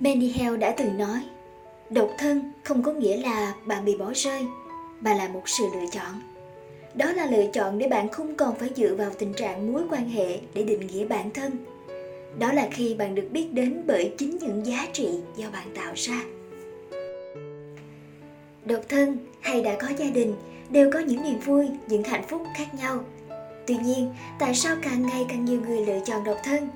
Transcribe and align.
Mandy 0.00 0.32
Hale 0.32 0.56
đã 0.56 0.70
từng 0.70 0.98
nói, 0.98 1.20
độc 1.90 2.10
thân 2.18 2.52
không 2.64 2.82
có 2.82 2.92
nghĩa 2.92 3.16
là 3.16 3.54
bạn 3.66 3.84
bị 3.84 3.96
bỏ 3.96 4.12
rơi, 4.14 4.46
mà 5.00 5.14
là 5.14 5.28
một 5.28 5.42
sự 5.48 5.64
lựa 5.74 5.86
chọn. 5.92 6.22
Đó 6.94 7.12
là 7.12 7.26
lựa 7.26 7.46
chọn 7.52 7.78
để 7.78 7.88
bạn 7.88 8.08
không 8.08 8.34
còn 8.34 8.54
phải 8.58 8.70
dựa 8.76 8.94
vào 8.94 9.10
tình 9.18 9.32
trạng 9.34 9.72
mối 9.72 9.82
quan 9.90 10.08
hệ 10.08 10.38
để 10.54 10.62
định 10.62 10.86
nghĩa 10.86 11.04
bản 11.04 11.30
thân. 11.30 11.52
Đó 12.38 12.52
là 12.52 12.68
khi 12.72 12.94
bạn 12.94 13.14
được 13.14 13.28
biết 13.30 13.52
đến 13.52 13.82
bởi 13.86 14.12
chính 14.18 14.38
những 14.38 14.66
giá 14.66 14.86
trị 14.92 15.08
do 15.36 15.46
bạn 15.52 15.66
tạo 15.74 15.92
ra. 15.96 16.22
Độc 18.64 18.80
thân 18.88 19.18
hay 19.40 19.62
đã 19.62 19.76
có 19.80 19.88
gia 19.98 20.10
đình 20.10 20.34
đều 20.70 20.90
có 20.92 20.98
những 20.98 21.22
niềm 21.22 21.38
vui, 21.38 21.68
những 21.88 22.04
hạnh 22.04 22.24
phúc 22.28 22.42
khác 22.56 22.74
nhau. 22.74 23.04
Tuy 23.66 23.76
nhiên, 23.76 24.14
tại 24.38 24.54
sao 24.54 24.76
càng 24.82 25.02
ngày 25.02 25.26
càng 25.28 25.44
nhiều 25.44 25.60
người 25.60 25.86
lựa 25.86 26.00
chọn 26.06 26.24
độc 26.24 26.36
thân? 26.44 26.68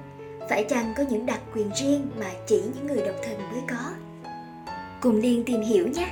Phải 0.48 0.64
chăng 0.64 0.94
có 0.96 1.02
những 1.10 1.26
đặc 1.26 1.40
quyền 1.54 1.70
riêng 1.74 2.06
mà 2.18 2.30
chỉ 2.46 2.62
những 2.74 2.86
người 2.86 3.06
độc 3.06 3.16
thân 3.24 3.38
mới 3.52 3.60
có? 3.70 3.90
Cùng 5.00 5.16
Liên 5.16 5.44
tìm 5.44 5.60
hiểu 5.60 5.88
nhé! 5.88 6.08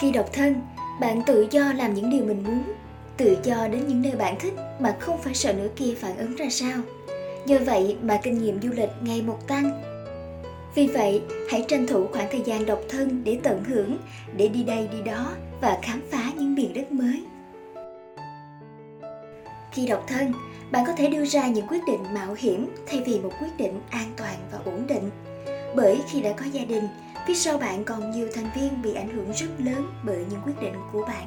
Khi 0.00 0.12
độc 0.12 0.32
thân, 0.32 0.54
bạn 1.00 1.22
tự 1.26 1.46
do 1.50 1.72
làm 1.72 1.94
những 1.94 2.10
điều 2.10 2.24
mình 2.24 2.44
muốn, 2.44 2.62
tự 3.16 3.36
do 3.42 3.68
đến 3.68 3.86
những 3.88 4.02
nơi 4.02 4.12
bạn 4.12 4.36
thích 4.40 4.54
mà 4.80 4.96
không 5.00 5.18
phải 5.22 5.34
sợ 5.34 5.52
nửa 5.52 5.68
kia 5.76 5.94
phản 6.00 6.16
ứng 6.16 6.36
ra 6.36 6.46
sao. 6.50 6.78
Nhờ 7.46 7.58
vậy 7.66 7.96
mà 8.02 8.20
kinh 8.22 8.38
nghiệm 8.38 8.62
du 8.62 8.70
lịch 8.70 8.90
ngày 9.00 9.22
một 9.22 9.48
tăng. 9.48 9.82
Vì 10.74 10.86
vậy, 10.86 11.22
hãy 11.50 11.64
tranh 11.68 11.86
thủ 11.86 12.06
khoảng 12.12 12.28
thời 12.30 12.42
gian 12.44 12.66
độc 12.66 12.80
thân 12.88 13.24
để 13.24 13.38
tận 13.42 13.64
hưởng, 13.64 13.96
để 14.36 14.48
đi 14.48 14.62
đây 14.62 14.88
đi 14.92 15.02
đó 15.02 15.32
và 15.60 15.78
khám 15.82 16.00
phá 16.10 16.32
những 16.36 16.54
miền 16.54 16.74
đất 16.74 16.92
mới. 16.92 17.22
Khi 19.72 19.86
độc 19.86 20.04
thân, 20.08 20.32
bạn 20.70 20.84
có 20.86 20.92
thể 20.92 21.08
đưa 21.08 21.24
ra 21.24 21.48
những 21.48 21.66
quyết 21.66 21.84
định 21.86 22.14
mạo 22.14 22.34
hiểm 22.38 22.74
thay 22.86 23.02
vì 23.06 23.20
một 23.20 23.30
quyết 23.40 23.56
định 23.58 23.80
an 23.90 24.12
toàn 24.16 24.36
và 24.52 24.58
ổn 24.64 24.86
định. 24.86 25.10
Bởi 25.76 26.00
khi 26.10 26.20
đã 26.20 26.32
có 26.32 26.44
gia 26.52 26.64
đình, 26.64 26.88
phía 27.26 27.34
sau 27.34 27.58
bạn 27.58 27.84
còn 27.84 28.10
nhiều 28.10 28.28
thành 28.34 28.50
viên 28.56 28.82
bị 28.82 28.94
ảnh 28.94 29.08
hưởng 29.08 29.32
rất 29.32 29.46
lớn 29.58 29.86
bởi 30.04 30.24
những 30.30 30.40
quyết 30.44 30.60
định 30.60 30.74
của 30.92 31.02
bạn. 31.06 31.26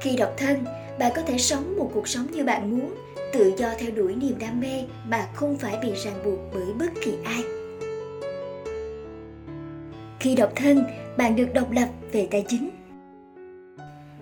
Khi 0.00 0.16
độc 0.16 0.34
thân, 0.36 0.64
bạn 0.98 1.12
có 1.16 1.22
thể 1.22 1.38
sống 1.38 1.76
một 1.78 1.90
cuộc 1.94 2.08
sống 2.08 2.26
như 2.32 2.44
bạn 2.44 2.70
muốn, 2.70 2.94
tự 3.32 3.52
do 3.56 3.68
theo 3.78 3.90
đuổi 3.90 4.14
niềm 4.14 4.38
đam 4.38 4.60
mê 4.60 4.84
mà 5.06 5.28
không 5.34 5.56
phải 5.56 5.78
bị 5.82 5.92
ràng 6.04 6.24
buộc 6.24 6.38
bởi 6.54 6.72
bất 6.78 6.90
kỳ 7.04 7.12
ai. 7.24 7.42
Khi 10.20 10.34
độc 10.34 10.52
thân, 10.56 10.84
bạn 11.16 11.36
được 11.36 11.48
độc 11.54 11.70
lập 11.70 11.88
về 12.12 12.28
tài 12.30 12.44
chính. 12.48 12.77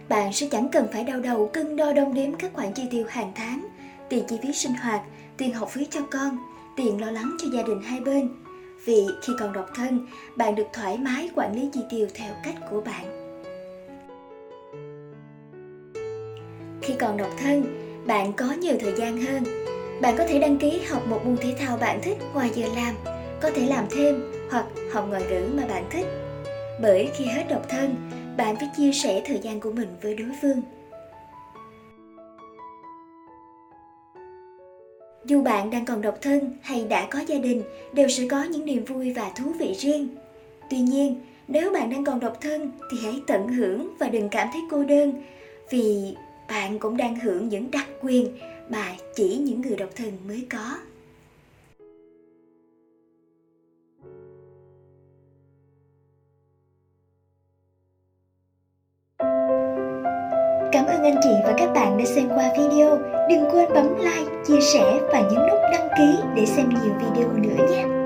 Bạn 0.08 0.32
sẽ 0.32 0.46
chẳng 0.50 0.68
cần 0.68 0.86
phải 0.92 1.04
đau 1.04 1.20
đầu 1.20 1.50
cân 1.52 1.76
đo 1.76 1.92
đong 1.92 2.14
đếm 2.14 2.32
các 2.34 2.50
khoản 2.54 2.72
chi 2.72 2.82
tiêu 2.90 3.04
hàng 3.08 3.32
tháng, 3.34 3.66
tiền 4.08 4.24
chi 4.28 4.38
phí 4.42 4.52
sinh 4.52 4.74
hoạt, 4.74 5.00
tiền 5.36 5.52
học 5.52 5.70
phí 5.70 5.86
cho 5.90 6.00
con, 6.10 6.38
tiền 6.76 7.00
lo 7.00 7.10
lắng 7.10 7.36
cho 7.38 7.48
gia 7.52 7.62
đình 7.62 7.82
hai 7.82 8.00
bên. 8.00 8.28
Vì 8.84 9.06
khi 9.22 9.32
còn 9.38 9.52
độc 9.52 9.66
thân, 9.74 10.06
bạn 10.36 10.54
được 10.54 10.66
thoải 10.72 10.98
mái 10.98 11.30
quản 11.34 11.54
lý 11.54 11.68
chi 11.72 11.80
tiêu 11.90 12.08
theo 12.14 12.34
cách 12.44 12.54
của 12.70 12.80
bạn. 12.80 13.04
Khi 16.82 16.94
còn 16.98 17.16
độc 17.16 17.30
thân, 17.38 17.64
bạn 18.06 18.32
có 18.32 18.52
nhiều 18.52 18.76
thời 18.80 18.92
gian 18.96 19.22
hơn. 19.22 19.44
Bạn 20.00 20.14
có 20.18 20.24
thể 20.28 20.38
đăng 20.38 20.58
ký 20.58 20.80
học 20.88 21.06
một 21.06 21.26
môn 21.26 21.36
thể 21.36 21.54
thao 21.58 21.76
bạn 21.76 22.00
thích 22.02 22.18
ngoài 22.34 22.50
giờ 22.54 22.66
làm, 22.76 22.94
có 23.40 23.50
thể 23.50 23.66
làm 23.66 23.84
thêm 23.90 24.32
hoặc 24.50 24.66
học 24.92 25.06
ngoại 25.08 25.22
ngữ 25.30 25.48
mà 25.56 25.66
bạn 25.66 25.84
thích. 25.90 26.06
Bởi 26.82 27.10
khi 27.16 27.24
hết 27.24 27.44
độc 27.48 27.68
thân, 27.68 27.94
bạn 28.36 28.56
phải 28.56 28.68
chia 28.76 28.92
sẻ 28.92 29.22
thời 29.26 29.38
gian 29.38 29.60
của 29.60 29.72
mình 29.72 29.88
với 30.02 30.14
đối 30.14 30.28
phương. 30.42 30.62
Dù 35.24 35.42
bạn 35.42 35.70
đang 35.70 35.84
còn 35.84 36.02
độc 36.02 36.18
thân 36.22 36.52
hay 36.62 36.84
đã 36.84 37.08
có 37.10 37.18
gia 37.26 37.38
đình, 37.38 37.62
đều 37.92 38.08
sẽ 38.08 38.28
có 38.30 38.42
những 38.44 38.64
niềm 38.64 38.84
vui 38.84 39.12
và 39.12 39.30
thú 39.36 39.52
vị 39.58 39.74
riêng. 39.78 40.08
Tuy 40.70 40.78
nhiên, 40.78 41.20
nếu 41.48 41.70
bạn 41.72 41.90
đang 41.90 42.04
còn 42.04 42.20
độc 42.20 42.40
thân 42.40 42.70
thì 42.90 42.98
hãy 43.02 43.20
tận 43.26 43.48
hưởng 43.48 43.88
và 43.98 44.08
đừng 44.08 44.28
cảm 44.28 44.48
thấy 44.52 44.62
cô 44.70 44.84
đơn, 44.84 45.22
vì 45.70 46.14
bạn 46.48 46.78
cũng 46.78 46.96
đang 46.96 47.20
hưởng 47.20 47.48
những 47.48 47.70
đặc 47.70 47.86
quyền 48.02 48.38
mà 48.68 48.92
chỉ 49.14 49.36
những 49.36 49.60
người 49.60 49.76
độc 49.76 49.90
thân 49.96 50.12
mới 50.28 50.46
có 50.50 50.78
Cảm 60.76 60.86
ơn 60.86 61.02
anh 61.02 61.16
chị 61.22 61.30
và 61.44 61.54
các 61.58 61.72
bạn 61.74 61.98
đã 61.98 62.04
xem 62.04 62.28
qua 62.34 62.50
video. 62.58 62.98
Đừng 63.30 63.50
quên 63.50 63.68
bấm 63.74 63.98
like, 63.98 64.30
chia 64.46 64.60
sẻ 64.60 65.00
và 65.12 65.20
nhấn 65.20 65.46
nút 65.48 65.58
đăng 65.72 65.88
ký 65.98 66.18
để 66.34 66.46
xem 66.46 66.68
nhiều 66.68 66.94
video 67.00 67.32
nữa 67.32 67.64
nhé. 67.70 68.05